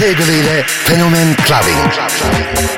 DJ 0.00 0.14
Cable 0.16 0.38
ile 0.38 0.64
Fenomen 0.66 1.34
Clubbing. 1.44 2.69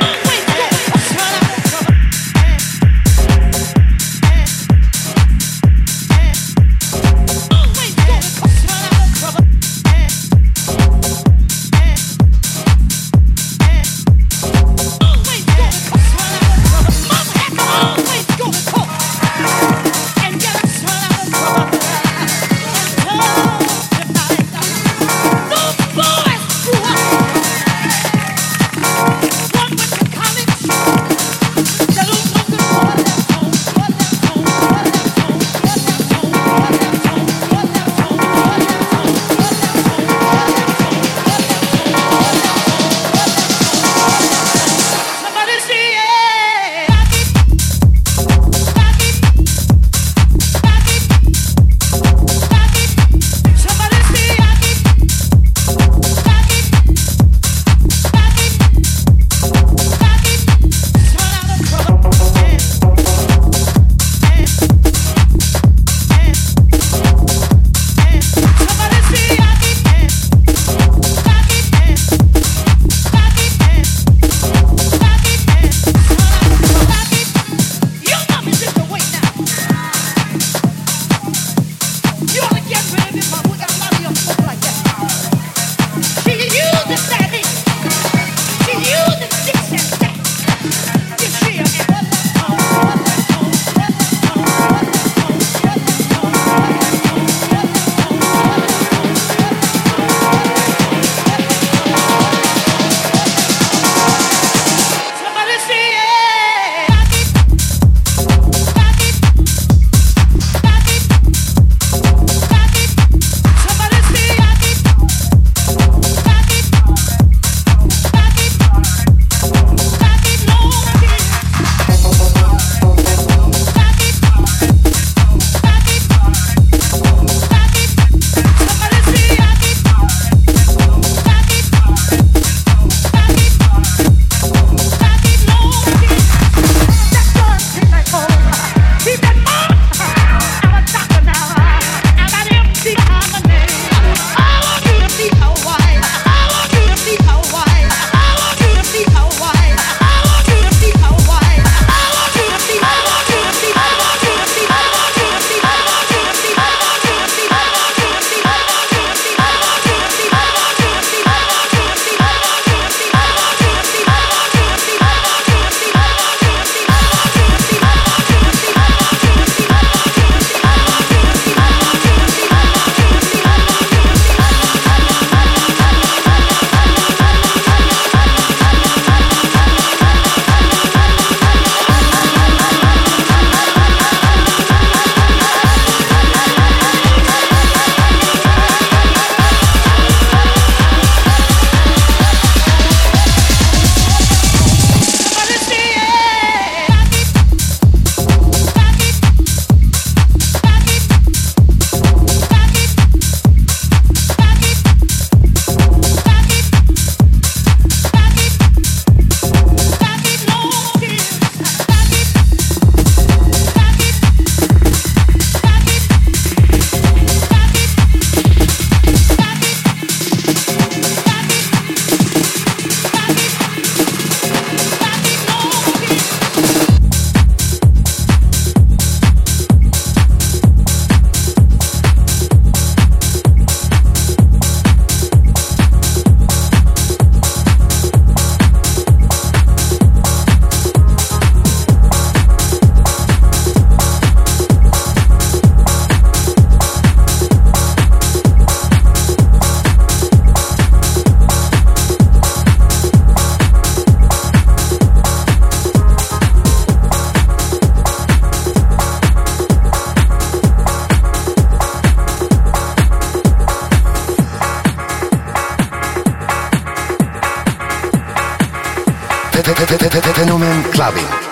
Fenomen 270.35 270.83
Clubbing. 270.91 271.52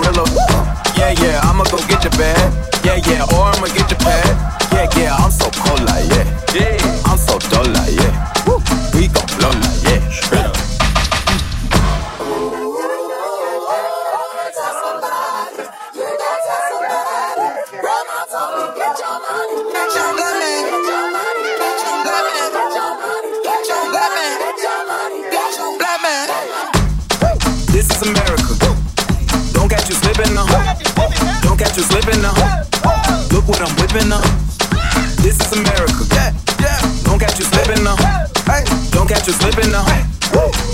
gorilla. 0.00 0.24
Yeah, 0.96 1.12
yeah, 1.22 1.40
I'ma 1.42 1.64
go 1.64 1.78
get 1.88 2.02
your 2.04 2.12
bag. 2.12 2.52
Yeah, 2.84 3.00
yeah, 3.06 3.24
or 3.34 3.44
I'ma 3.50 3.66
get 3.66 3.90
your 3.90 4.00
bed. 4.00 4.26
Yeah, 4.72 4.88
yeah, 4.96 5.16
I'm 5.16 5.30
you 31.78 31.84
slipping 31.84 32.20
now. 32.20 32.34
Look 33.30 33.46
what 33.46 33.60
I'm 33.62 33.70
whipping 33.76 34.10
up. 34.10 34.24
This 35.22 35.38
is 35.38 35.52
America. 35.52 36.04
Yeah, 36.12 36.34
yeah. 36.60 36.80
Don't 37.04 37.20
catch 37.20 37.38
you 37.38 37.44
slipping 37.44 37.84
now. 37.84 37.94
Hey, 38.46 38.64
don't 38.90 39.08
catch 39.08 39.28
you 39.28 39.32
slipping 39.32 39.70
now. 39.70 39.86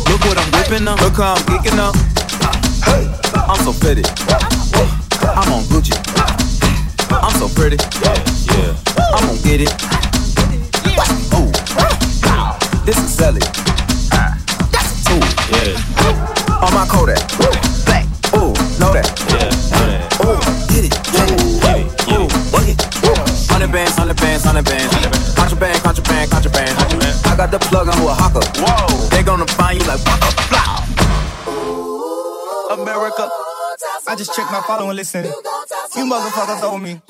Look 0.09 0.25
what 0.25 0.39
I'm 0.39 0.51
whipping 0.53 0.89
up. 0.89 1.01
Look 1.01 1.17
how 1.17 1.35
I'm 1.35 1.43
geeking 1.45 1.79
up. 1.79 1.95
I'm 3.49 3.63
so 3.65 3.73
fitted. 3.73 4.64
Whoa, 28.35 29.09
they 29.11 29.23
gonna 29.23 29.47
find 29.47 29.81
you 29.81 29.87
like 29.87 30.05
waka 30.05 30.27
flow. 30.49 30.85
America, 32.75 33.29
I 34.09 34.17
just 34.17 34.35
checked 34.35 34.51
my 34.51 34.61
phone 34.67 34.89
and 34.89 34.97
listen. 34.97 35.25
You 35.25 36.05
motherfuckers 36.05 36.63
owe 36.63 36.79
me. 36.79 37.01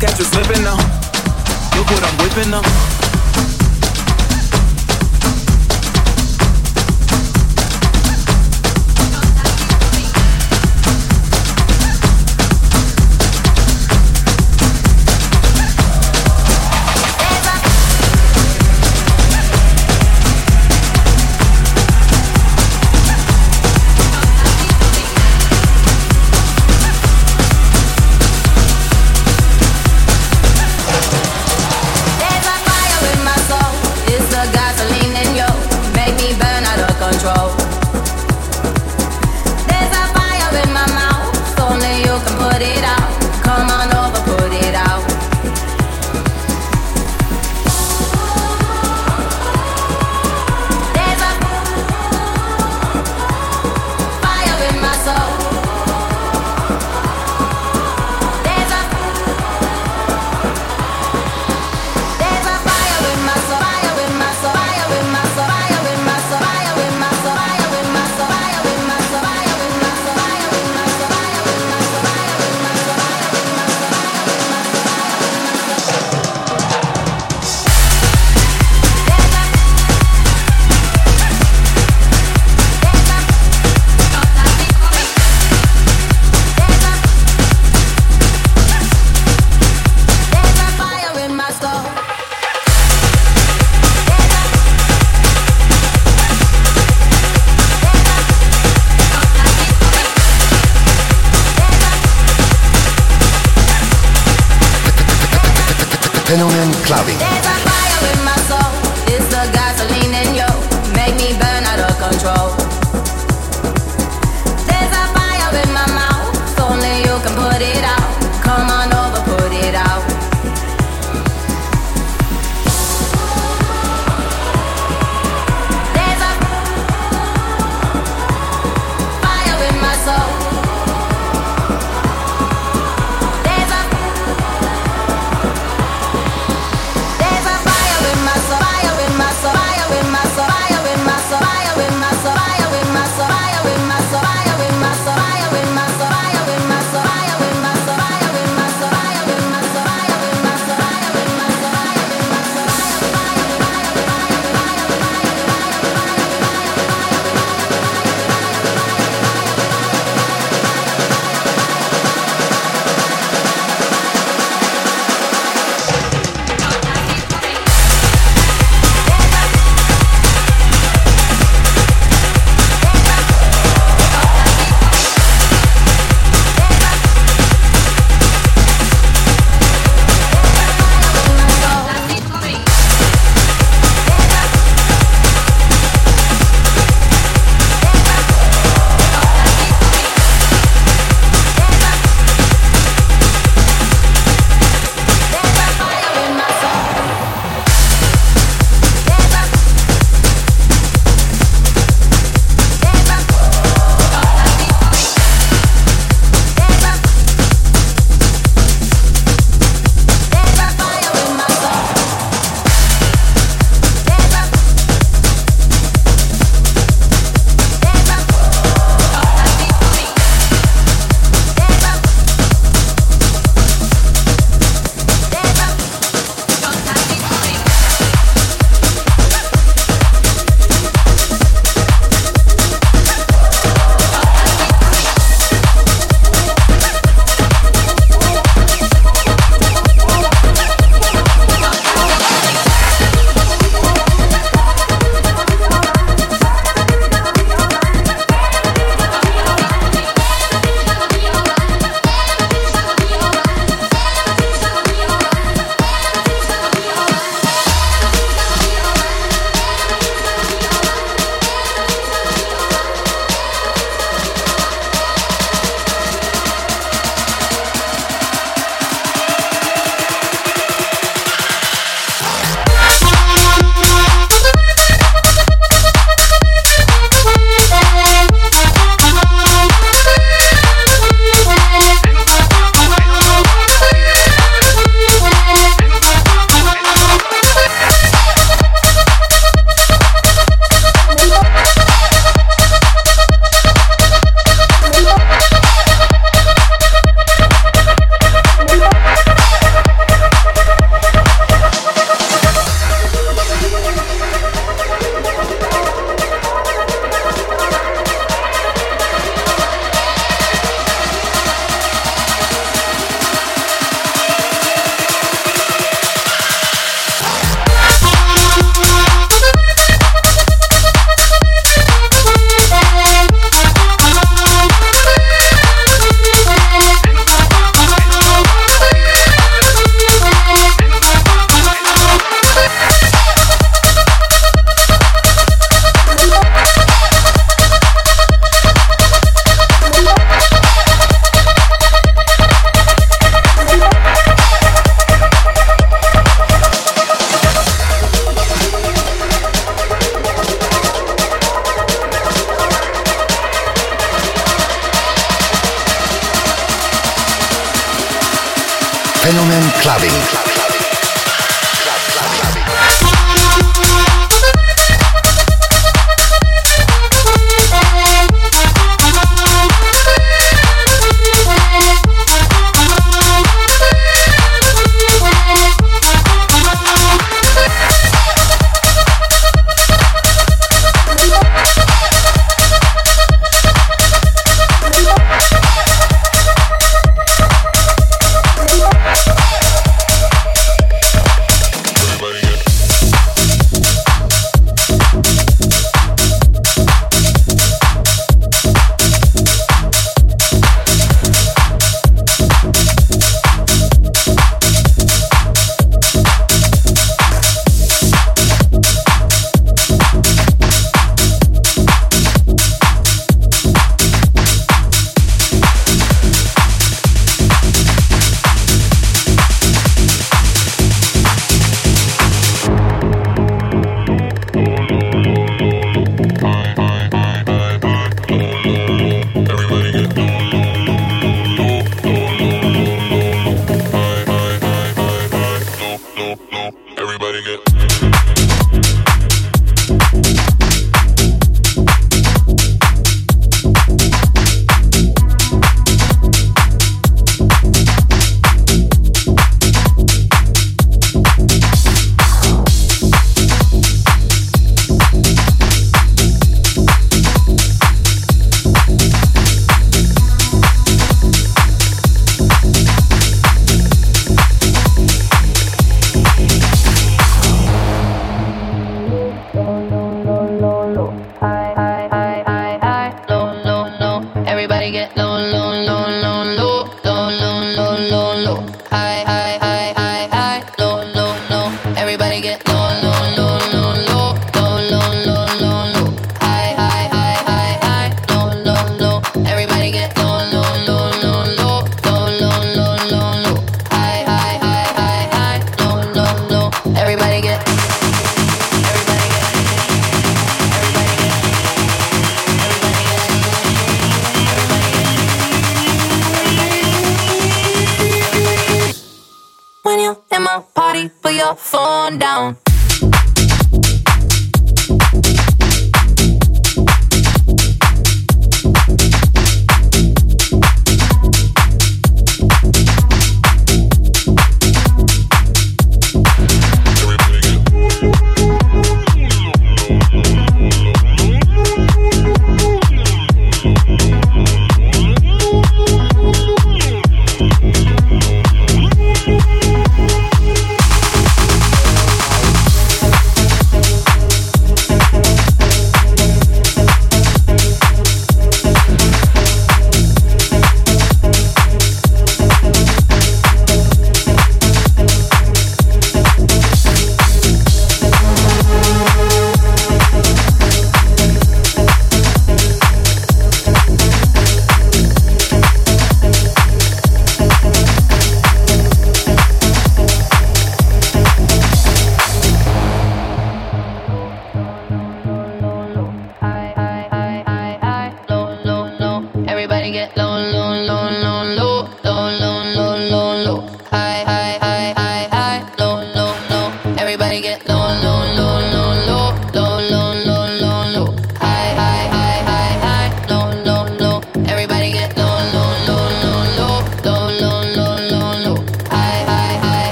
Catch 0.00 0.18
you 0.18 0.24
slipping 0.24 0.64
now. 0.64 0.76
Look 1.76 1.86
what 1.90 2.02
I'm 2.02 2.16
whipping 2.24 2.50
now. 2.50 2.99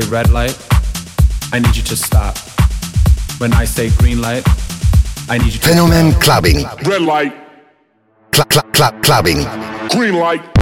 say 0.00 0.08
red 0.10 0.30
light, 0.30 0.56
I 1.52 1.60
need 1.60 1.76
you 1.76 1.82
to 1.84 1.94
stop. 1.96 2.36
When 3.38 3.52
I 3.52 3.64
say 3.64 3.90
green 3.98 4.20
light, 4.20 4.42
I 5.28 5.38
need 5.38 5.52
you 5.54 5.60
to 5.60 5.68
Fenomen 5.68 6.10
stop. 6.10 6.22
clubbing. 6.22 6.64
Red 6.84 7.02
light. 7.02 7.32
Cl- 8.34 8.46
cl- 8.50 8.70
cl- 8.74 9.00
clubbing. 9.02 9.44
Green 9.90 10.14
light. 10.16 10.53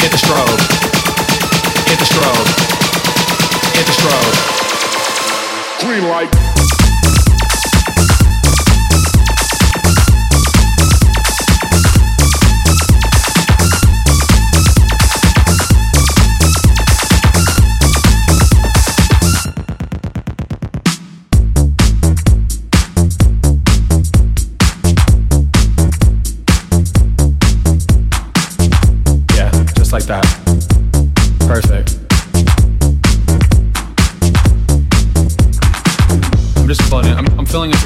Hit 0.00 0.10
the 0.10 0.18
strobe. 0.18 0.60
Hit 1.88 1.98
the 1.98 2.04
strobe. 2.04 2.48
Hit 3.76 3.86
the 3.86 3.92
strobe. 3.92 4.34
Green 5.80 6.08
light. 6.08 6.45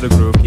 the 0.01 0.09
groove. 0.09 0.40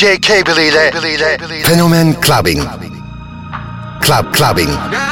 DJ 0.00 0.18
Cable 0.18 0.66
ile 0.66 0.90
Fenomen 1.62 2.14
Clubbing. 2.20 2.66
Club 4.00 4.32
Clubbing. 4.32 5.09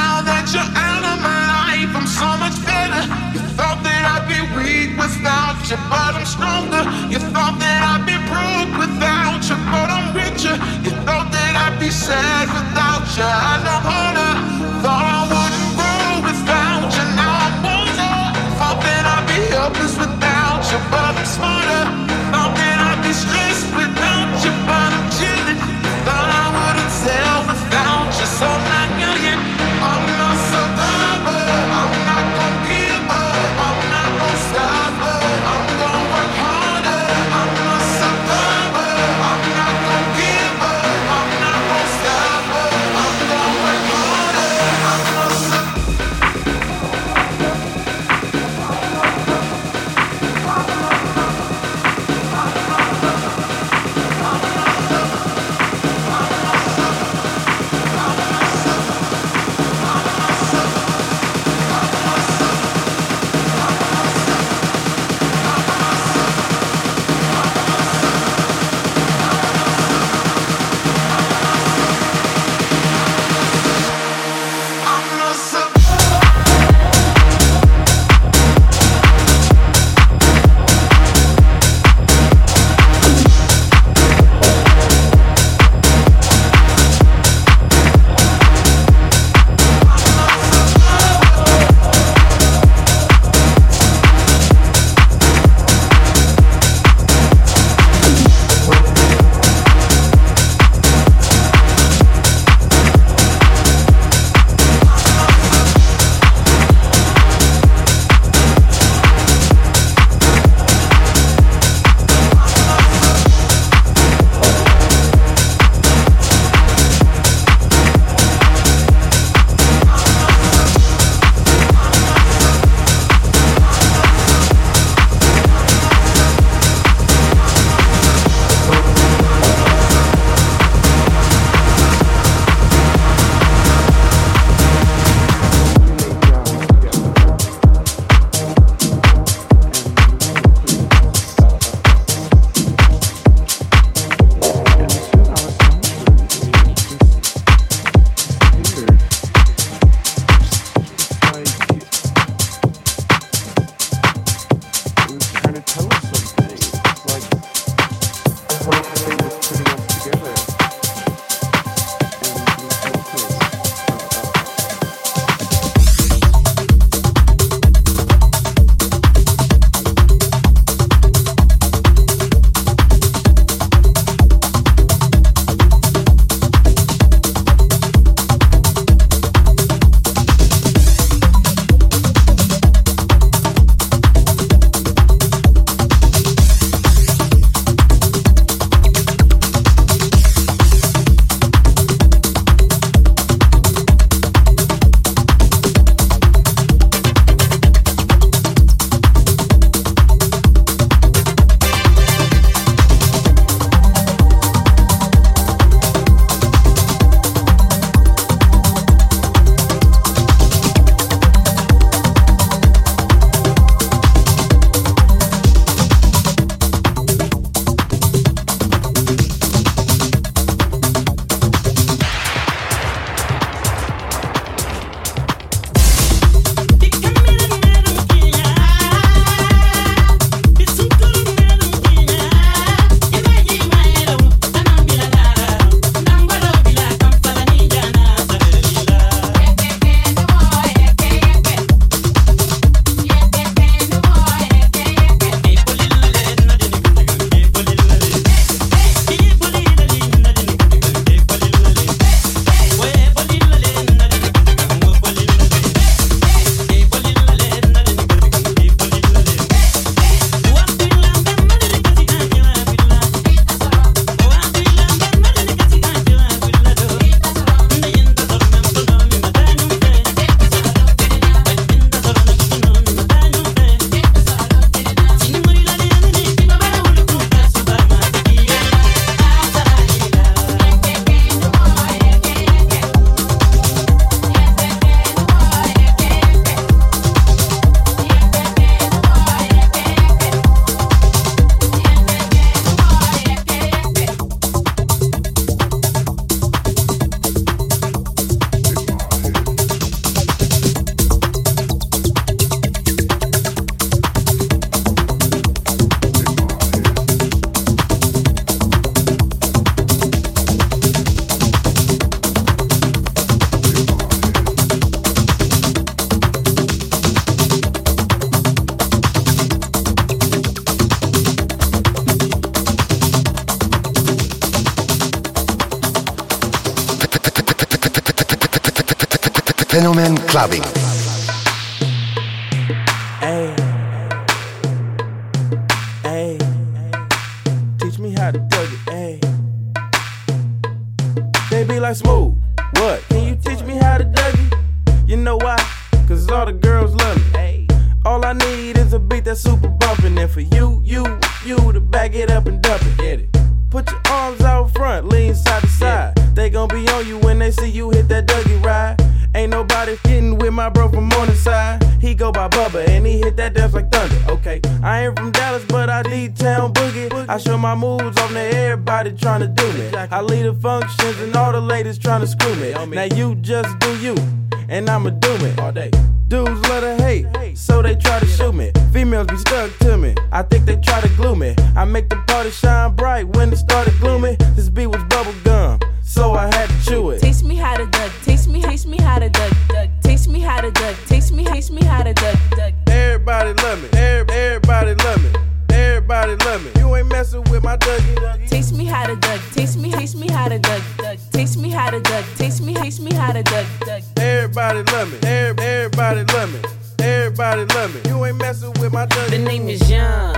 Messing 397.89 398.15
with. 398.21 398.49
Taste 398.49 398.73
me 398.73 398.85
how 398.85 399.05
to 399.07 399.15
duck. 399.15 399.41
Taste 399.53 399.77
me, 399.77 399.91
taste 399.91 400.15
me 400.15 400.27
how 400.29 400.47
to 400.47 400.59
duck. 400.59 400.81
duck. 400.97 401.17
Taste 401.31 401.57
me 401.57 401.69
how 401.69 401.89
to 401.89 401.99
duck. 401.99 402.25
Taste 402.35 402.61
me, 402.63 402.73
taste 402.73 403.01
me 403.01 403.13
how 403.13 403.31
to 403.31 403.43
duck. 403.43 403.65
duck. 403.85 404.01
Everybody 404.17 404.83
love 404.91 405.11
me, 405.11 405.17
Every- 405.27 405.65
everybody 405.65 406.23
love 406.33 406.53
me, 406.53 406.59
everybody 406.99 407.65
love 407.75 407.93
me. 407.93 408.01
You 408.09 408.25
ain't 408.25 408.37
messing 408.37 408.73
with 408.79 408.93
my 408.93 409.05
Dougie. 409.05 409.29
The 409.31 409.37
name 409.39 409.67
is 409.69 409.79
John. 409.87 410.35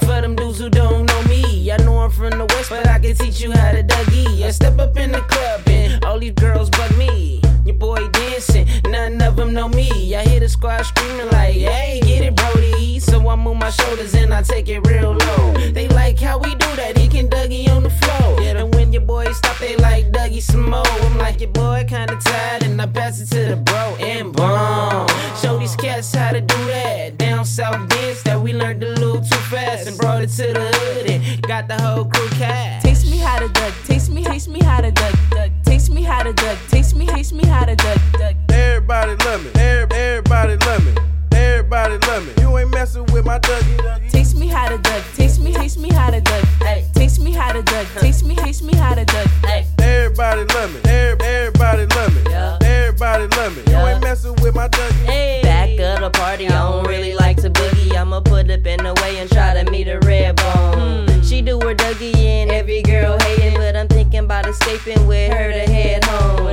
For 0.00 0.20
them 0.20 0.34
dudes 0.36 0.58
who 0.58 0.68
don't 0.68 1.06
know 1.06 1.22
me, 1.24 1.70
I 1.72 1.76
know 1.78 1.98
I'm 1.98 2.10
from 2.10 2.30
the 2.30 2.46
west, 2.46 2.70
but 2.70 2.86
I 2.86 2.98
can 2.98 3.14
teach 3.16 3.40
you 3.40 3.52
how 3.52 3.72
to 3.72 3.82
Dougie. 3.82 4.42
I 4.42 4.50
step 4.50 4.78
up 4.78 4.96
in 4.96 5.12
the 5.12 5.20
club 5.20 5.62
and 5.66 6.04
all 6.04 6.18
these 6.18 6.32
girls 6.34 6.70
bug 6.70 6.96
me. 6.96 7.40
Your 7.64 7.76
boy 7.76 8.08
dancing, 8.08 8.66
none 8.88 9.20
of 9.22 9.36
them 9.36 9.54
know 9.54 9.68
me. 9.68 10.14
I 10.14 10.22
hear 10.24 10.40
the 10.40 10.48
squad 10.48 10.82
screaming 10.84 11.30
like, 11.30 11.54
hey, 11.54 12.00
get 12.04 12.22
it, 12.22 12.36
Brody. 12.36 12.83
So 13.04 13.28
I 13.28 13.36
move 13.36 13.56
my 13.58 13.70
shoulders 13.70 14.14
and 14.14 14.32
I 14.32 14.42
take 14.42 14.68
it 14.68 14.80
real 14.86 15.12
low. 15.12 15.52
They 15.72 15.88
like 15.88 16.18
how 16.18 16.38
we 16.38 16.50
do 16.54 16.70
that, 16.76 16.96
he 16.98 17.08
can 17.08 17.28
Dougie 17.28 17.68
on 17.68 17.82
the 17.82 17.90
floor. 17.90 18.40
And 18.40 18.74
when 18.74 18.92
your 18.92 19.02
boys 19.02 19.36
stop, 19.36 19.58
they 19.58 19.76
like 19.76 20.10
Dougie 20.12 20.42
some 20.42 20.68
more. 20.70 20.86
I'm 20.86 21.18
like, 21.18 21.40
your 21.40 21.50
boy 21.50 21.84
kinda 21.88 22.16
tired, 22.24 22.62
and 22.64 22.80
I 22.80 22.86
pass 22.86 23.20
it 23.20 23.26
to 23.34 23.50
the 23.50 23.56
bro 23.56 23.96
and 24.00 24.32
boom. 24.32 25.06
Show 25.40 25.58
these 25.58 25.76
cats 25.76 26.14
how 26.14 26.30
to 26.30 26.40
do 26.40 26.56
that. 26.66 27.18
Down 27.18 27.44
south 27.44 27.88
dance 27.88 28.22
that 28.22 28.40
we 28.40 28.52
learned 28.52 28.82
a 28.82 28.88
little 28.90 29.20
too 29.20 29.42
fast 29.52 29.86
and 29.88 29.96
brought 29.98 30.22
it 30.22 30.30
to 30.30 30.52
the 30.52 30.66
hood 30.78 31.10
and 31.10 31.42
got 31.42 31.68
the 31.68 31.80
whole 31.82 32.04
crew 32.04 32.28
cast. 32.30 32.84
Taste 32.84 33.10
me 33.10 33.18
how 33.18 33.38
to 33.38 33.48
duck. 33.48 33.74
Taste 33.84 34.10
me, 34.10 34.24
taste 34.24 34.48
me 34.48 34.60
how 34.62 34.80
to 34.80 34.90
duck. 34.90 35.14
duck. 35.30 35.50
Taste 35.64 35.90
me 35.90 36.02
how 36.02 36.22
to 36.22 36.32
duck. 36.32 36.58
Taste 36.70 36.96
me, 36.96 37.06
taste 37.06 37.32
me 37.32 37.44
how 37.46 37.64
to 37.64 37.74
duck. 37.76 37.98
duck. 38.12 38.34
Everybody 38.50 39.14
love 39.24 39.44
me, 39.44 39.50
Every- 39.60 39.96
everybody 39.98 40.56
love 40.66 40.84
me, 40.84 40.92
everybody 41.64 41.96
love 42.06 42.26
me. 42.26 42.42
You 42.42 42.58
ain't 42.58 42.70
messing 42.70 43.06
with 43.06 43.24
my 43.24 43.38
Dougie. 43.38 44.10
Taste 44.10 44.36
me 44.36 44.48
how 44.48 44.68
to 44.68 44.76
duck. 44.78 45.02
Taste 45.14 45.40
me, 45.40 45.54
taste 45.54 45.78
me 45.78 45.88
how 45.90 46.10
to 46.10 46.20
duck. 46.20 46.44
Hey. 46.60 46.84
Taste 46.92 47.20
me 47.20 47.32
how 47.32 47.52
to 47.52 47.62
duck. 47.62 47.86
Taste 48.00 48.24
me, 48.24 48.36
taste 48.36 48.62
me 48.62 48.74
how 48.76 48.94
to 48.94 49.04
duck. 49.04 49.26
Hey. 49.44 49.66
Everybody 49.78 50.44
love 50.54 50.74
me, 50.74 50.80
Every- 50.90 51.26
everybody 51.26 51.86
love 51.86 52.14
me, 52.14 52.32
everybody 52.66 53.26
love 53.36 53.56
me. 53.56 53.72
You 53.72 53.78
ain't 53.78 54.02
messing 54.02 54.34
with 54.42 54.54
my 54.54 54.68
Dougie. 54.68 55.42
Back 55.42 55.70
of 55.70 56.00
the 56.00 56.10
party, 56.18 56.48
I 56.48 56.70
don't 56.70 56.86
really 56.86 57.14
like 57.14 57.38
to 57.38 57.50
boogie. 57.50 57.94
I'ma 57.96 58.20
put 58.20 58.50
up 58.50 58.66
in 58.66 58.82
the 58.84 58.94
way 59.02 59.18
and 59.18 59.30
try 59.30 59.54
to 59.62 59.70
meet 59.70 59.88
a 59.88 59.98
red 60.00 60.36
bone. 60.36 61.08
Hmm. 61.08 61.22
She 61.22 61.40
do 61.40 61.58
her 61.60 61.74
Dougie 61.74 62.14
and 62.16 62.50
every 62.50 62.82
girl 62.82 63.18
hating, 63.20 63.54
but 63.54 63.74
I'm 63.74 63.88
thinking 63.88 64.20
about 64.20 64.46
escaping 64.46 65.06
with 65.06 65.32
her 65.32 65.50
to 65.52 65.72
head 65.72 66.04
home. 66.04 66.44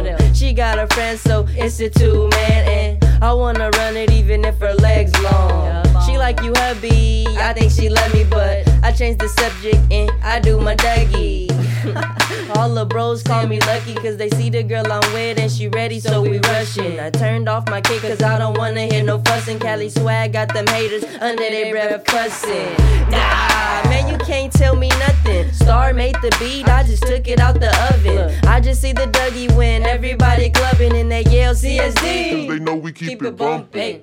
She 0.41 0.53
got 0.53 0.79
a 0.79 0.87
friend, 0.95 1.19
so 1.19 1.45
it's 1.49 1.79
a 1.81 1.87
two 1.87 2.27
man, 2.29 2.67
and 2.67 3.23
I 3.23 3.31
wanna 3.31 3.69
run 3.77 3.95
it 3.95 4.09
even 4.09 4.43
if 4.43 4.57
her 4.57 4.73
legs 4.73 5.13
long. 5.21 5.90
She 6.11 6.17
like 6.17 6.43
you, 6.43 6.51
hubby. 6.57 7.25
I 7.37 7.53
think 7.53 7.71
she 7.71 7.87
love 7.87 8.13
me, 8.13 8.25
but 8.25 8.67
I 8.83 8.91
change 8.91 9.19
the 9.19 9.29
subject 9.29 9.79
and 9.89 10.11
I 10.21 10.41
do 10.41 10.59
my 10.59 10.75
Dougie. 10.75 11.49
All 12.57 12.73
the 12.73 12.85
bros 12.85 13.23
call 13.23 13.47
me 13.47 13.61
lucky 13.61 13.95
cause 13.95 14.17
they 14.17 14.29
see 14.31 14.49
the 14.49 14.61
girl 14.61 14.85
I'm 14.91 15.13
with 15.13 15.39
and 15.39 15.49
she 15.49 15.69
ready, 15.69 16.01
so 16.01 16.21
we 16.21 16.39
rushing. 16.39 16.99
I 16.99 17.11
turned 17.11 17.47
off 17.47 17.65
my 17.69 17.79
kick 17.79 18.01
cause 18.01 18.21
I 18.21 18.37
don't 18.37 18.57
wanna 18.57 18.87
hear 18.87 19.03
no 19.03 19.19
fussing. 19.19 19.57
Cali 19.57 19.87
swag 19.89 20.33
got 20.33 20.53
them 20.53 20.67
haters 20.67 21.05
under 21.21 21.49
their 21.49 21.71
breath 21.71 22.03
cussing. 22.03 22.75
Nah, 23.09 23.81
man, 23.89 24.09
you 24.09 24.17
can't 24.17 24.51
tell 24.51 24.75
me 24.75 24.89
nothing. 24.89 25.51
Star 25.53 25.93
made 25.93 26.15
the 26.15 26.35
beat, 26.39 26.67
I 26.67 26.83
just 26.83 27.03
took 27.03 27.27
it 27.29 27.39
out 27.39 27.59
the 27.59 27.71
oven. 27.93 28.37
I 28.47 28.59
just 28.59 28.81
see 28.81 28.91
the 28.91 29.05
Dougie 29.05 29.55
win, 29.55 29.83
everybody 29.83 30.49
clubbing 30.49 30.93
and 30.93 31.09
they 31.09 31.23
yell 31.23 31.53
CSD. 31.53 32.49
They 32.49 32.59
know 32.59 32.75
we 32.75 32.91
keep, 32.91 33.23
it 33.23 33.37
bumping. 33.37 33.99